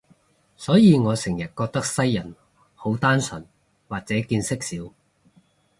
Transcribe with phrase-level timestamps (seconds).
[0.57, 2.33] 所以我成日覺得西人
[2.73, 3.45] 好單純，
[3.87, 4.91] 或者見識少